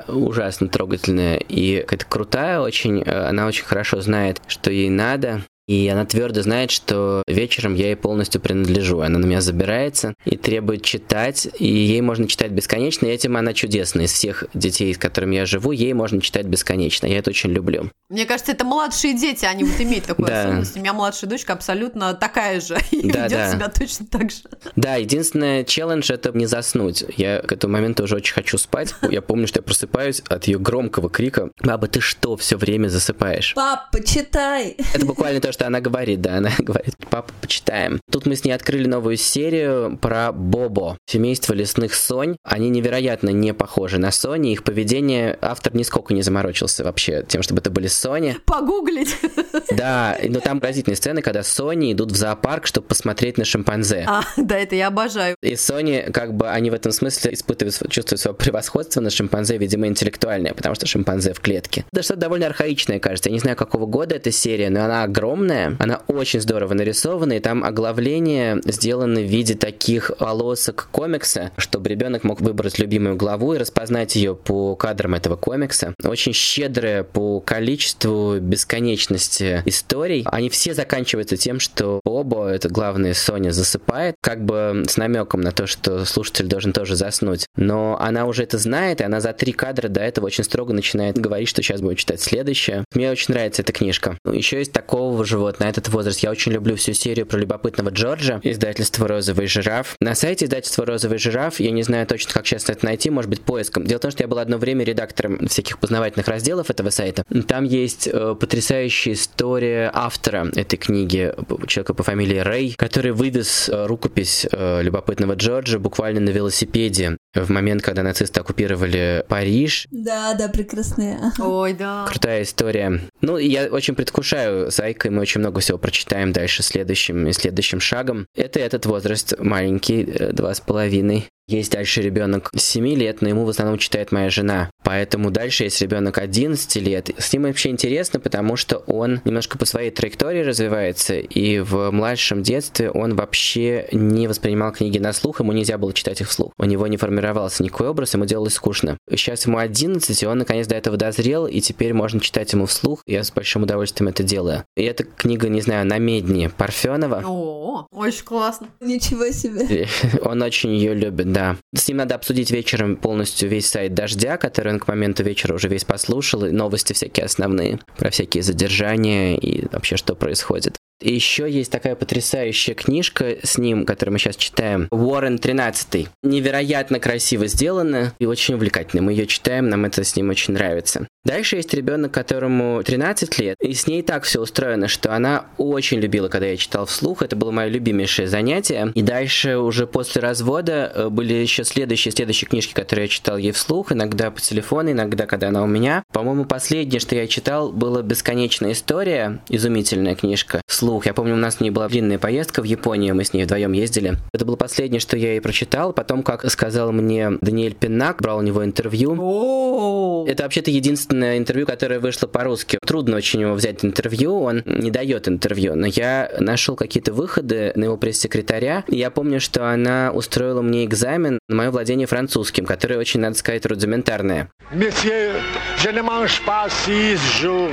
[0.08, 3.02] Ужасно трогательная и какая-то крутая очень.
[3.02, 5.42] Она очень хорошо знает, что ей надо.
[5.66, 9.00] И она твердо знает, что вечером я ей полностью принадлежу.
[9.00, 13.54] Она на меня забирается и требует читать, и ей можно читать бесконечно, и этим она
[13.54, 14.04] чудесная.
[14.04, 17.06] Из всех детей, с которыми я живу, ей можно читать бесконечно.
[17.06, 17.90] Я это очень люблю.
[18.10, 20.42] Мне кажется, это младшие дети, они вот имеют такую да.
[20.42, 20.76] особенность.
[20.76, 23.52] У меня младшая дочка абсолютно такая же и да, ведет да.
[23.52, 24.38] себя точно так же.
[24.76, 27.04] Да, единственное челлендж это не заснуть.
[27.16, 28.94] Я к этому моменту уже очень хочу спать.
[29.10, 31.50] Я помню, что я просыпаюсь от ее громкого крика.
[31.60, 33.54] Баба, ты что, все время засыпаешь?
[33.54, 34.76] Папа, читай!
[34.92, 38.00] Это буквально то, что она говорит, да, она говорит, папа, почитаем.
[38.10, 42.36] Тут мы с ней открыли новую серию про Бобо, семейство лесных сонь.
[42.42, 47.60] Они невероятно не похожи на Сони, их поведение автор нисколько не заморочился вообще тем, чтобы
[47.60, 48.36] это были Сони.
[48.44, 49.16] Погуглить.
[49.70, 54.04] Да, но там поразительные сцены, когда Сони идут в зоопарк, чтобы посмотреть на шимпанзе.
[54.06, 55.36] А, да, это я обожаю.
[55.42, 59.86] И Сони, как бы, они в этом смысле испытывают, чувствуют свое превосходство на шимпанзе, видимо,
[59.86, 61.84] интеллектуальное, потому что шимпанзе в клетке.
[61.92, 63.30] Да что-то довольно архаичное, кажется.
[63.30, 67.40] Я не знаю, какого года эта серия, но она огромная, она очень здорово нарисована, и
[67.40, 73.58] там оглавление сделано в виде таких полосок комикса, чтобы ребенок мог выбрать любимую главу и
[73.58, 75.94] распознать ее по кадрам этого комикса.
[76.02, 80.24] Очень щедрая по количеству бесконечности историй.
[80.26, 85.52] Они все заканчиваются тем, что оба, это главное, Соня засыпает, как бы с намеком на
[85.52, 87.46] то, что слушатель должен тоже заснуть.
[87.56, 91.18] Но она уже это знает, и она за три кадра до этого очень строго начинает
[91.18, 92.84] говорить, что сейчас будет читать следующее.
[92.94, 94.18] Мне очень нравится эта книжка.
[94.30, 96.20] Еще есть такого же вот на этот возраст.
[96.20, 99.96] Я очень люблю всю серию про любопытного Джорджа, издательство «Розовый жираф».
[100.00, 103.42] На сайте издательства «Розовый жираф» я не знаю точно, как сейчас это найти, может быть,
[103.42, 103.84] поиском.
[103.84, 107.24] Дело в том, что я был одно время редактором всяких познавательных разделов этого сайта.
[107.46, 111.32] Там есть э, потрясающая история автора этой книги,
[111.66, 117.50] человека по фамилии Рэй, который вывез э, рукопись э, любопытного Джорджа буквально на велосипеде в
[117.50, 119.86] момент, когда нацисты оккупировали Париж.
[119.90, 121.32] Да, да, прекрасная.
[121.38, 122.06] Ой, да.
[122.08, 123.00] Крутая история.
[123.24, 127.80] Ну, я очень предвкушаю с Айкой, мы очень много всего прочитаем дальше следующим и следующим
[127.80, 128.26] шагом.
[128.36, 131.30] Это этот возраст маленький, э, два с половиной.
[131.46, 134.70] Есть дальше ребенок 7 лет, но ему в основном читает моя жена.
[134.82, 137.10] Поэтому дальше есть ребенок 11 лет.
[137.18, 142.42] С ним вообще интересно, потому что он немножко по своей траектории развивается, и в младшем
[142.42, 146.52] детстве он вообще не воспринимал книги на слух, ему нельзя было читать их вслух.
[146.56, 148.96] У него не формировался никакой образ, ему делалось скучно.
[149.10, 153.02] Сейчас ему 11, и он наконец до этого дозрел, и теперь можно читать ему вслух.
[153.14, 154.64] Я с большим удовольствием это делаю.
[154.76, 157.22] И эта книга, не знаю, на медне Парфенова.
[157.24, 158.66] О, очень классно.
[158.80, 159.86] Ничего себе.
[160.22, 161.56] Он очень ее любит, да.
[161.72, 165.68] С ним надо обсудить вечером полностью весь сайт Дождя, который он к моменту вечера уже
[165.68, 170.76] весь послушал, и новости всякие основные про всякие задержания и вообще что происходит.
[171.00, 174.88] И еще есть такая потрясающая книжка с ним, которую мы сейчас читаем.
[174.90, 176.08] Уоррен 13.
[176.22, 179.02] Невероятно красиво сделана и очень увлекательно.
[179.02, 181.06] Мы ее читаем, нам это с ним очень нравится.
[181.24, 185.98] Дальше есть ребенок, которому 13 лет, и с ней так все устроено, что она очень
[185.98, 187.22] любила, когда я читал вслух.
[187.22, 188.92] Это было мое любимейшее занятие.
[188.94, 193.52] И дальше уже после развода э, были еще следующие, следующие книжки, которые я читал ей
[193.52, 196.04] вслух, иногда по телефону, иногда, когда она у меня.
[196.12, 201.06] По-моему, последнее, что я читал, было «Бесконечная история», изумительная книжка, вслух.
[201.06, 203.72] Я помню, у нас с ней была длинная поездка в Японию, мы с ней вдвоем
[203.72, 204.18] ездили.
[204.34, 205.94] Это было последнее, что я ей прочитал.
[205.94, 210.26] Потом, как сказал мне Даниэль Пинак, брал у него интервью.
[210.26, 212.78] Это вообще-то единственное интервью, которое вышло по-русски.
[212.84, 217.84] Трудно очень его взять интервью, он не дает интервью, но я нашел какие-то выходы на
[217.84, 218.84] его пресс-секретаря.
[218.88, 223.66] Я помню, что она устроила мне экзамен на мое владение французским, которое очень, надо сказать,
[223.66, 224.50] рудиментарное.
[224.72, 225.34] Messieurs,
[225.78, 227.70] je ne mange pas six jours.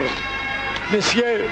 [0.91, 1.49] Messieurs,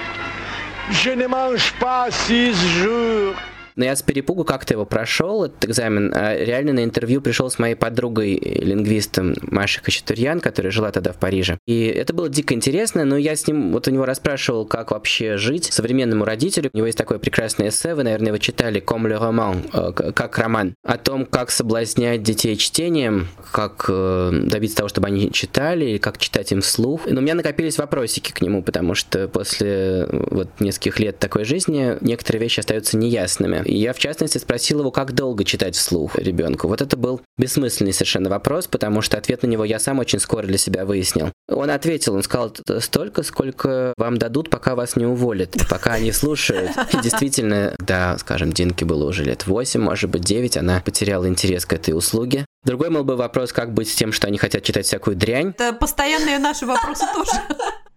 [0.91, 3.35] je ne mange pas six jours.
[3.79, 6.11] Но я с перепугу как-то его прошел, этот экзамен.
[6.13, 11.13] А реально на интервью пришел с моей подругой, э, лингвистом Машей Хачатурьян, которая жила тогда
[11.13, 11.57] в Париже.
[11.65, 15.37] И это было дико интересно, но я с ним, вот у него расспрашивал, как вообще
[15.37, 16.69] жить современному родителю.
[16.73, 20.37] У него есть такое прекрасное эссе, вы, наверное, его читали, «Comme le roman», э, как
[20.37, 25.99] роман, о том, как соблазнять детей чтением, как э, добиться того, чтобы они читали, и
[25.99, 27.07] как читать им вслух.
[27.07, 31.95] Но у меня накопились вопросики к нему, потому что после вот нескольких лет такой жизни
[32.01, 33.68] некоторые вещи остаются неясными.
[33.71, 36.67] Я, в частности, спросил его, как долго читать вслух ребенку.
[36.67, 40.47] Вот это был бессмысленный совершенно вопрос, потому что ответ на него я сам очень скоро
[40.47, 41.31] для себя выяснил.
[41.47, 46.11] Он ответил, он сказал, «Т- столько, сколько вам дадут, пока вас не уволят, пока они
[46.11, 46.71] слушают.
[46.93, 51.65] И действительно, да, скажем, Динке было уже лет 8, может быть 9, она потеряла интерес
[51.65, 52.45] к этой услуге.
[52.65, 55.49] Другой был бы вопрос, как быть с тем, что они хотят читать всякую дрянь.
[55.57, 57.31] это постоянные наши вопросы тоже.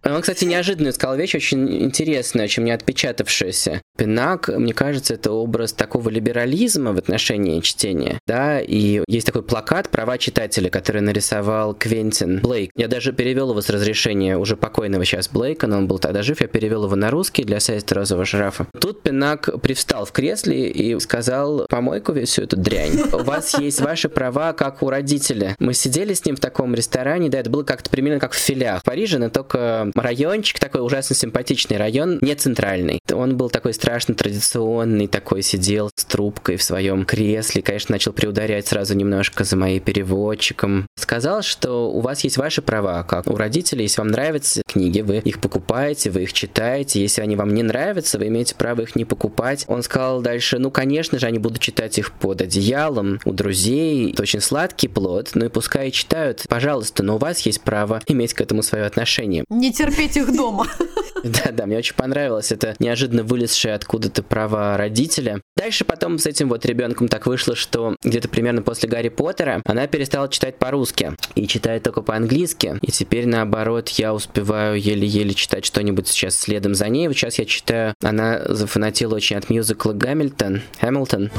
[0.05, 3.81] Он, кстати, неожиданно сказал вещь очень интересная, очень мне отпечатавшаяся.
[3.95, 9.89] Пинак, мне кажется, это образ такого либерализма в отношении чтения, да, и есть такой плакат
[9.89, 12.71] «Права читателя», который нарисовал Квентин Блейк.
[12.75, 16.41] Я даже перевел его с разрешения уже покойного сейчас Блейка, но он был тогда жив,
[16.41, 18.65] я перевел его на русский для сайта «Розового жирафа».
[18.79, 22.99] Тут Пинак привстал в кресле и сказал «Помойку всю эту дрянь.
[23.13, 25.55] У вас есть ваши права, как у родителя».
[25.59, 28.81] Мы сидели с ним в таком ресторане, да, это было как-то примерно как в филях
[28.81, 32.99] в Париже, но только райончик, такой ужасно симпатичный район, не центральный.
[33.13, 38.65] Он был такой страшно традиционный такой сидел с трубкой в своем кресле, конечно, начал приударять
[38.65, 40.87] сразу немножко за моим переводчиком.
[40.97, 45.17] Сказал, что у вас есть ваши права, как у родителей, если вам нравятся книги, вы
[45.17, 49.03] их покупаете, вы их читаете, если они вам не нравятся, вы имеете право их не
[49.03, 49.65] покупать.
[49.67, 54.21] Он сказал дальше, ну, конечно же, они будут читать их под одеялом, у друзей, это
[54.21, 58.39] очень сладкий плод, ну и пускай читают, пожалуйста, но у вас есть право иметь к
[58.39, 59.43] этому свое отношение.
[59.49, 60.67] Не терпеть их дома.
[61.33, 65.41] Да, да, мне очень понравилось это неожиданно вылезшее откуда-то право родителя.
[65.55, 69.87] Дальше потом с этим вот ребенком так вышло, что где-то примерно после Гарри Поттера она
[69.87, 72.77] перестала читать по-русски и читает только по-английски.
[72.81, 77.07] И теперь наоборот я успеваю еле-еле читать что-нибудь сейчас следом за ней.
[77.07, 80.61] Вот сейчас я читаю, она зафанатила очень от мюзикла Гамильтон.
[80.81, 81.31] Hamilton.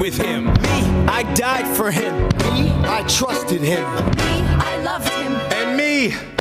[0.00, 0.44] with him.
[0.46, 2.14] Me, I died for him.
[2.44, 3.82] Me, I trusted him.
[4.20, 4.34] Me,
[4.70, 5.32] I loved him.
[5.56, 6.33] And me,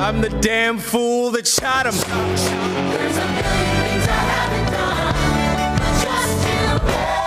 [0.00, 1.94] I'm the damn fool that shot him.
[1.94, 5.14] There's a million things I haven't done.
[6.02, 7.23] Just to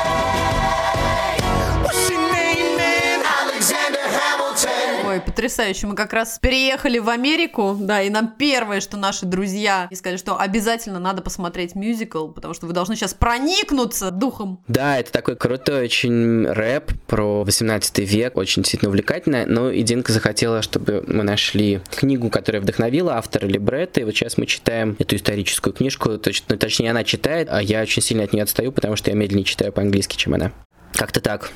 [5.17, 5.87] Ой, потрясающе.
[5.87, 10.37] Мы как раз переехали в Америку, да, и нам первое, что наши друзья сказали, что
[10.37, 14.63] обязательно надо посмотреть мюзикл, потому что вы должны сейчас проникнуться духом.
[14.67, 20.13] Да, это такой крутой очень рэп про 18 век, очень действительно увлекательно, но и Динка
[20.13, 25.15] захотела, чтобы мы нашли книгу, которая вдохновила автора либретто, и вот сейчас мы читаем эту
[25.15, 29.09] историческую книжку, точно, точнее она читает, а я очень сильно от нее отстаю, потому что
[29.09, 30.51] я медленнее читаю по-английски, чем она.
[30.93, 31.51] Как-то так.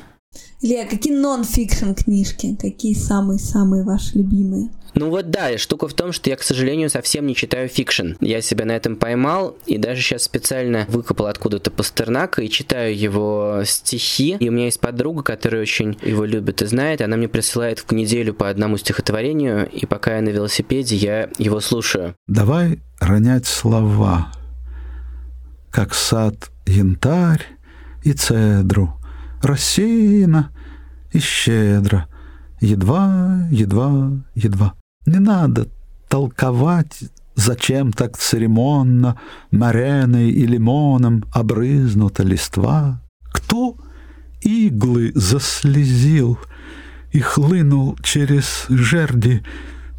[0.64, 2.56] Илья, какие нон-фикшн книжки?
[2.60, 4.70] Какие самые-самые ваши любимые?
[4.94, 8.12] Ну вот да, штука в том, что я, к сожалению, совсем не читаю fiction.
[8.20, 13.64] Я себя на этом поймал, и даже сейчас специально выкопал откуда-то Пастернака и читаю его
[13.66, 14.38] стихи.
[14.40, 17.02] И у меня есть подруга, которая очень его любит и знает.
[17.02, 21.60] Она мне присылает в неделю по одному стихотворению, и пока я на велосипеде, я его
[21.62, 22.14] слушаю.
[22.28, 24.32] Давай ронять слова,
[25.72, 27.48] как сад янтарь
[28.04, 28.94] и цедру,
[29.42, 30.50] рассеяно
[31.12, 32.06] и щедро,
[32.62, 34.74] едва, едва, едва.
[35.06, 35.68] Не надо
[36.10, 37.04] толковать,
[37.36, 39.18] зачем так церемонно
[39.52, 43.02] Мареной и лимоном обрызнута листва.
[43.34, 43.78] Кто
[44.42, 46.38] иглы заслезил
[47.12, 49.44] и хлынул через жерди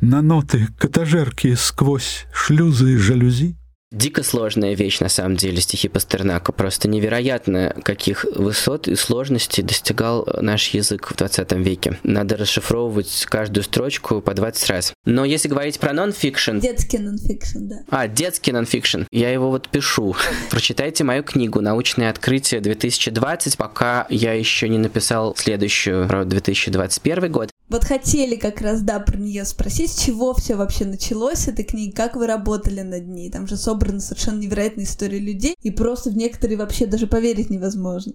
[0.00, 3.57] на ноты к этажерке сквозь шлюзы жалюзи?
[3.92, 6.50] Дико сложная вещь, на самом деле, стихи Пастернака.
[6.52, 11.98] Просто невероятно, каких высот и сложностей достигал наш язык в 20 веке.
[12.02, 14.94] Надо расшифровывать каждую строчку по 20 раз.
[15.05, 16.59] Но если говорить про нон-фикшн...
[16.59, 17.76] Детский нон-фикшн, да.
[17.90, 19.02] А, детский нон-фикшн.
[19.11, 20.16] Я его вот пишу.
[20.50, 27.51] Прочитайте мою книгу «Научное открытие 2020», пока я еще не написал следующую про 2021 год.
[27.72, 31.96] Вот хотели как раз, да, про нее спросить, с чего все вообще началось, эта книга,
[31.96, 33.30] как вы работали над ней.
[33.30, 38.12] Там же собраны совершенно невероятные истории людей, и просто в некоторые вообще даже поверить невозможно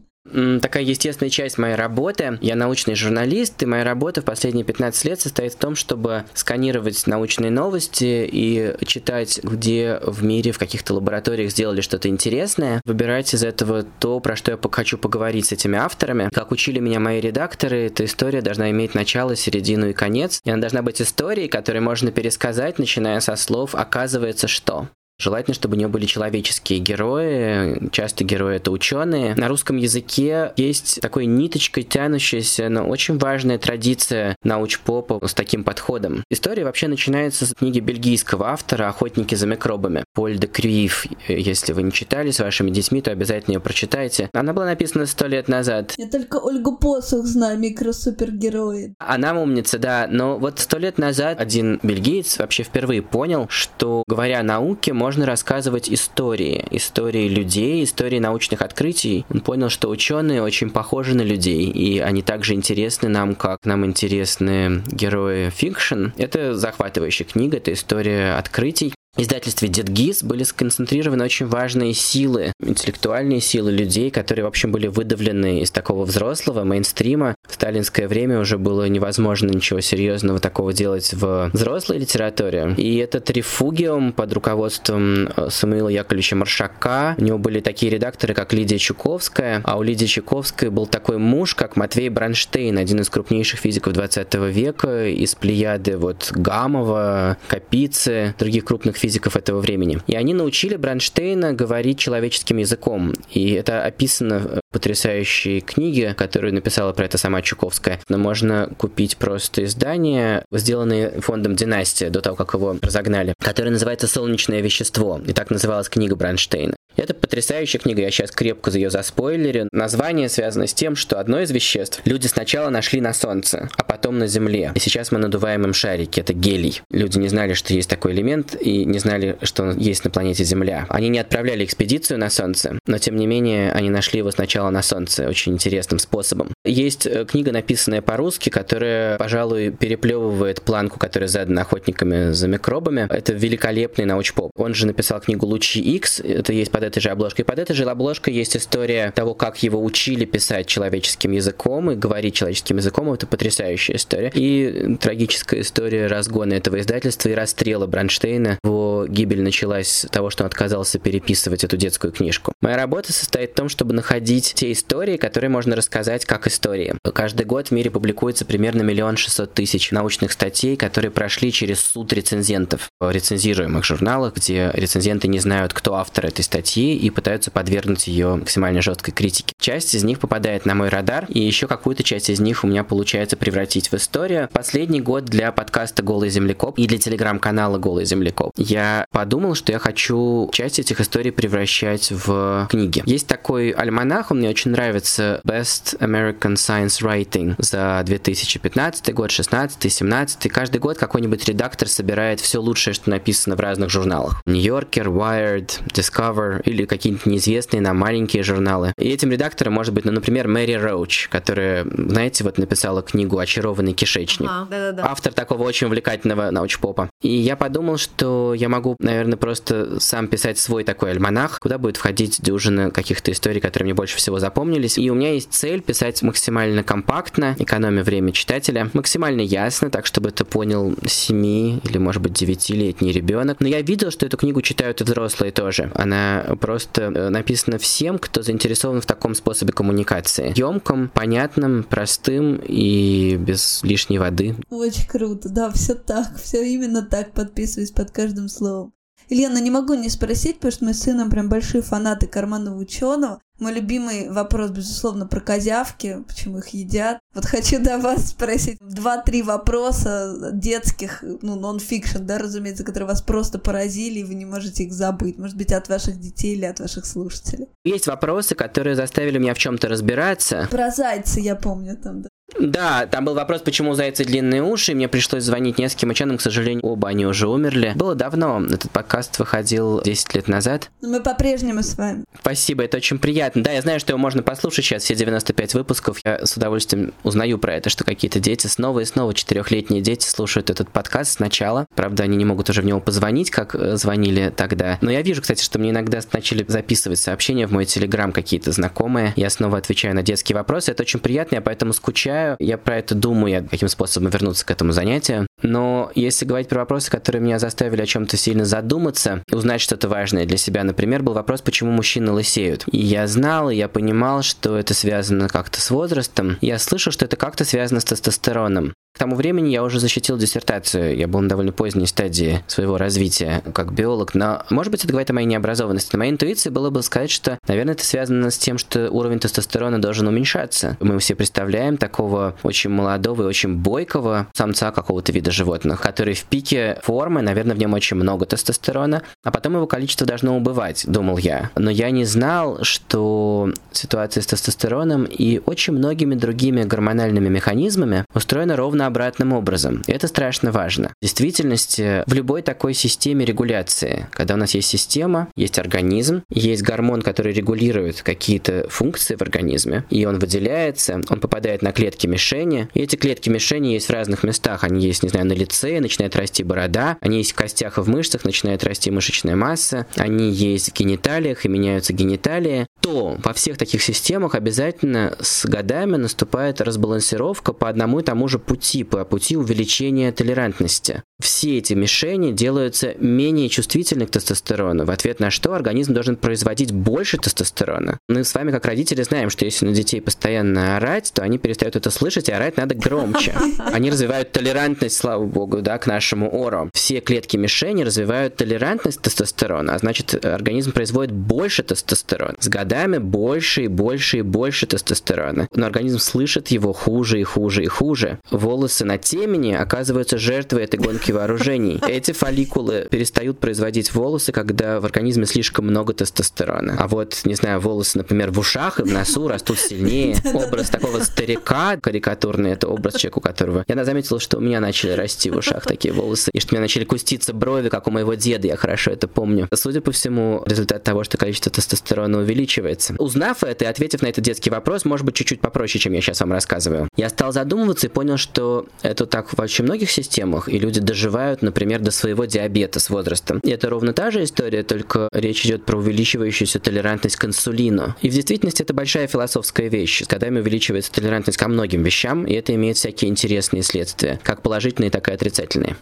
[0.61, 2.37] такая естественная часть моей работы.
[2.41, 7.07] Я научный журналист, и моя работа в последние 15 лет состоит в том, чтобы сканировать
[7.07, 13.43] научные новости и читать, где в мире, в каких-то лабораториях сделали что-то интересное, выбирать из
[13.43, 16.29] этого то, про что я хочу поговорить с этими авторами.
[16.33, 20.41] Как учили меня мои редакторы, эта история должна иметь начало, середину и конец.
[20.43, 24.87] И она должна быть историей, которую можно пересказать, начиная со слов «оказывается что».
[25.19, 27.89] Желательно, чтобы у нее были человеческие герои.
[27.91, 29.33] Часто герои это ученые.
[29.35, 36.23] На русском языке есть такой ниточкой тянущаяся, но очень важная традиция научпопа с таким подходом.
[36.29, 41.07] История вообще начинается с книги бельгийского автора «Охотники за микробами» Поль де Крюив.
[41.27, 44.29] Если вы не читали с вашими детьми, то обязательно ее прочитайте.
[44.33, 45.95] Она была написана сто лет назад.
[45.97, 48.93] Я только Ольгу Посух знаю, микросупергерои.
[48.99, 54.41] Она умница, да, но вот сто лет назад один бельгиец вообще впервые понял, что, говоря
[54.41, 59.25] о науке, можно можно рассказывать истории, истории людей, истории научных открытий.
[59.29, 63.85] Он понял, что ученые очень похожи на людей, и они также интересны нам, как нам
[63.85, 66.07] интересны герои fiction.
[66.17, 73.71] Это захватывающая книга, это история открытий издательстве Детгиз были сконцентрированы очень важные силы, интеллектуальные силы
[73.71, 77.35] людей, которые, в общем, были выдавлены из такого взрослого мейнстрима.
[77.47, 82.75] В сталинское время уже было невозможно ничего серьезного такого делать в взрослой литературе.
[82.77, 88.53] И этот рефугиум под руководством э, Самуила Яковлевича Маршака, у него были такие редакторы, как
[88.53, 93.59] Лидия Чуковская, а у Лидии Чуковской был такой муж, как Матвей Бронштейн, один из крупнейших
[93.59, 99.99] физиков 20 века, из плеяды вот Гамова, Капицы, других крупных физиков физиков этого времени.
[100.07, 103.13] И они научили Бронштейна говорить человеческим языком.
[103.31, 109.15] И это описано в потрясающей книге, которую написала про это сама Чуковская, но можно купить
[109.15, 115.21] просто издание, сделанное фондом «Династия» до того, как его разогнали, которое называется «Солнечное вещество».
[115.25, 116.75] И так называлась книга Бронштейна.
[116.97, 119.69] Это потрясающая книга, я сейчас крепко за ее заспойлерю.
[119.71, 124.17] Название связано с тем, что одно из веществ люди сначала нашли на Солнце, а потом
[124.17, 124.71] на Земле.
[124.73, 126.81] И сейчас мы надуваем им шарики, это гелий.
[126.89, 130.43] Люди не знали, что есть такой элемент, и не знали, что он есть на планете
[130.43, 130.87] Земля.
[130.89, 134.81] Они не отправляли экспедицию на Солнце, но тем не менее они нашли его сначала на
[134.81, 136.49] Солнце очень интересным способом.
[136.65, 143.07] Есть э, книга, написанная по-русски, которая, пожалуй, переплевывает планку, которая задана охотниками за микробами.
[143.09, 144.51] Это великолепный научпоп.
[144.55, 147.45] Он же написал книгу «Лучи X», это есть под этой же обложкой.
[147.45, 152.35] Под этой же обложкой есть история того, как его учили писать человеческим языком и говорить
[152.35, 153.11] человеческим языком.
[153.11, 154.31] Это потрясающая история.
[154.33, 158.59] И трагическая история разгона этого издательства и расстрела Бронштейна.
[158.63, 162.53] Его гибель началась с того, что он отказался переписывать эту детскую книжку.
[162.61, 166.95] Моя работа состоит в том, чтобы находить те истории, которые можно рассказать как истории.
[167.13, 172.11] Каждый год в мире публикуется примерно миллион шестьсот тысяч научных статей, которые прошли через суд
[172.13, 177.49] рецензентов в рецензируемых журналах, где рецензенты не знают, кто автор этой статьи, статьи и пытаются
[177.49, 179.53] подвергнуть ее максимально жесткой критике.
[179.59, 182.83] Часть из них попадает на мой радар, и еще какую-то часть из них у меня
[182.83, 184.49] получается превратить в историю.
[184.53, 189.79] Последний год для подкаста «Голый землекоп» и для телеграм-канала «Голый землекоп» я подумал, что я
[189.79, 193.01] хочу часть этих историй превращать в книги.
[193.05, 199.91] Есть такой альманах, он мне очень нравится, Best American Science Writing за 2015 год, 16
[199.91, 204.41] 17 Каждый год какой-нибудь редактор собирает все лучшее, что написано в разных журналах.
[204.45, 208.93] New Yorker, Wired, Discover, или какие-нибудь неизвестные нам маленькие журналы.
[208.99, 213.93] И этим редактором может быть, ну, например, Мэри Роуч, которая, знаете, вот написала книгу «Очарованный
[213.93, 214.49] кишечник».
[214.49, 215.05] Ага, да-да-да.
[215.09, 217.09] Автор такого очень увлекательного научпопа.
[217.21, 221.97] И я подумал, что я могу, наверное, просто сам писать свой такой альманах, куда будет
[221.97, 224.97] входить дюжина каких-то историй, которые мне больше всего запомнились.
[224.97, 230.29] И у меня есть цель писать максимально компактно, экономя время читателя, максимально ясно, так, чтобы
[230.29, 233.57] это понял 7 или, может быть, 9-летний ребенок.
[233.59, 235.91] Но я видел, что эту книгу читают и взрослые тоже.
[235.95, 240.53] Она просто э, написано всем, кто заинтересован в таком способе коммуникации.
[240.55, 244.55] Емком, понятным, простым и без лишней воды.
[244.69, 248.93] Очень круто, да, все так, все именно так, подписываюсь под каждым словом.
[249.29, 253.41] Ильяна, не могу не спросить, потому что мы с сыном прям большие фанаты карманного ученого.
[253.59, 257.19] Мой любимый вопрос, безусловно, про козявки, почему их едят.
[257.37, 263.59] Вот хочу до вас спросить два-три вопроса детских, ну, нон-фикшн, да, разумеется, которые вас просто
[263.59, 265.37] поразили, и вы не можете их забыть.
[265.37, 267.67] Может быть, от ваших детей или от ваших слушателей.
[267.85, 270.67] Есть вопросы, которые заставили меня в чем-то разбираться.
[270.71, 272.29] Про зайца я помню там, да.
[272.57, 276.37] Да, там был вопрос, почему у зайца длинные уши, и мне пришлось звонить нескольким ученым,
[276.37, 277.91] к сожалению, оба они уже умерли.
[277.95, 280.89] Было давно, этот подкаст выходил 10 лет назад.
[281.01, 282.23] Но мы по-прежнему с вами.
[282.39, 283.63] Спасибо, это очень приятно.
[283.63, 286.19] Да, я знаю, что его можно послушать сейчас, все 95 выпусков.
[286.23, 290.69] Я с удовольствием узнаю про это, что какие-то дети снова и снова, четырехлетние дети слушают
[290.69, 291.87] этот подкаст сначала.
[291.95, 294.97] Правда, они не могут уже в него позвонить, как э, звонили тогда.
[295.01, 299.33] Но я вижу, кстати, что мне иногда начали записывать сообщения в мой телеграм какие-то знакомые.
[299.35, 300.91] Я снова отвечаю на детские вопросы.
[300.91, 304.91] Это очень приятно, я поэтому скучаю я про это думаю, каким способом вернуться к этому
[304.91, 305.47] занятию.
[305.63, 310.45] Но если говорить про вопросы, которые меня заставили о чем-то сильно задуматься, узнать что-то важное
[310.45, 312.85] для себя, например, был вопрос, почему мужчины лысеют.
[312.91, 316.57] И я знал, и я понимал, что это связано как-то с возрастом.
[316.61, 318.93] Я слышал, что это как-то связано с тестостероном.
[319.17, 323.63] К тому времени я уже защитил диссертацию, я был на довольно поздней стадии своего развития
[323.73, 326.09] как биолог, но, может быть, это говорит о моей необразованности.
[326.11, 329.99] На моей интуиции было бы сказать, что, наверное, это связано с тем, что уровень тестостерона
[329.99, 330.97] должен уменьшаться.
[330.99, 336.43] Мы все представляем такого очень молодого и очень бойкого самца какого-то вида животных, который в
[336.43, 341.39] пике формы, наверное, в нем очень много тестостерона, а потом его количество должно убывать, думал
[341.39, 341.71] я.
[341.75, 348.75] Но я не знал, что ситуация с тестостероном и очень многими другими гормональными механизмами устроена
[348.75, 350.03] ровно обратным образом.
[350.07, 351.09] Это страшно важно.
[351.19, 356.83] В действительности, в любой такой системе регуляции, когда у нас есть система, есть организм, есть
[356.83, 362.89] гормон, который регулирует какие-то функции в организме, и он выделяется, он попадает на клетки мишени,
[362.93, 364.83] и эти клетки мишени есть в разных местах.
[364.83, 368.09] Они есть, не знаю, на лице, начинает расти борода, они есть в костях и в
[368.09, 373.77] мышцах, начинает расти мышечная масса, они есть в гениталиях и меняются гениталии, то во всех
[373.77, 379.55] таких системах обязательно с годами наступает разбалансировка по одному и тому же пути по пути
[379.55, 381.23] увеличения толерантности.
[381.39, 386.91] Все эти мишени делаются менее чувствительны к тестостерону, в ответ на что организм должен производить
[386.91, 388.19] больше тестостерона.
[388.27, 391.95] Мы с вами, как родители, знаем, что если на детей постоянно орать, то они перестают
[391.95, 393.55] это слышать, и орать надо громче.
[393.93, 396.89] Они развивают толерантность, слава богу, да, к нашему ору.
[396.93, 402.55] Все клетки мишени развивают толерантность тестостерона, а значит, организм производит больше тестостерона.
[402.59, 405.67] С годами годами больше и больше и больше тестостерона.
[405.75, 408.39] Но организм слышит его хуже и хуже и хуже.
[408.49, 411.99] Волосы на темени оказываются жертвой этой гонки вооружений.
[412.07, 416.95] Эти фолликулы перестают производить волосы, когда в организме слишком много тестостерона.
[416.97, 420.37] А вот, не знаю, волосы, например, в ушах и в носу растут сильнее.
[420.53, 423.83] Образ такого старика карикатурный, это образ человека, у которого...
[423.87, 426.83] Я заметила, что у меня начали расти в ушах такие волосы, и что у меня
[426.83, 429.67] начали куститься брови, как у моего деда, я хорошо это помню.
[429.73, 432.37] Судя по всему, результат того, что количество тестостерона
[432.77, 433.15] увеличивается.
[433.17, 436.39] Узнав это и ответив на этот детский вопрос, может быть, чуть-чуть попроще, чем я сейчас
[436.39, 440.79] вам рассказываю, я стал задумываться и понял, что это так в очень многих системах, и
[440.79, 443.59] люди доживают, например, до своего диабета с возрастом.
[443.63, 448.15] И это ровно та же история, только речь идет про увеличивающуюся толерантность к инсулину.
[448.21, 450.23] И в действительности это большая философская вещь.
[450.23, 455.11] С годами увеличивается толерантность ко многим вещам, и это имеет всякие интересные следствия, как положительные,
[455.11, 455.95] так и отрицательные.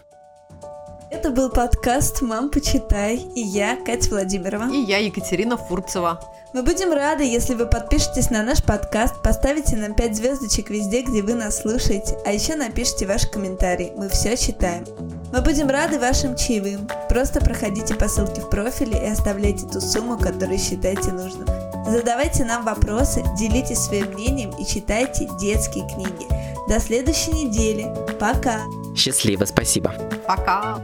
[1.08, 4.72] Это был подкаст «Мам, почитай» и я, Катя Владимирова.
[4.72, 6.20] И я, Екатерина Фурцева.
[6.52, 11.22] Мы будем рады, если вы подпишетесь на наш подкаст, поставите нам 5 звездочек везде, где
[11.22, 14.84] вы нас слушаете, а еще напишите ваши комментарии, мы все читаем.
[15.32, 16.88] Мы будем рады вашим чаевым.
[17.08, 21.65] Просто проходите по ссылке в профиле и оставляйте ту сумму, которую считаете нужным.
[21.86, 26.26] Задавайте нам вопросы, делитесь своим мнением и читайте детские книги.
[26.68, 27.86] До следующей недели.
[28.18, 28.62] Пока.
[28.96, 29.94] Счастливо, спасибо.
[30.26, 30.80] Пока.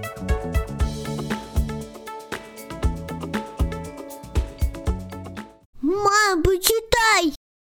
[5.81, 6.83] Мам, почему?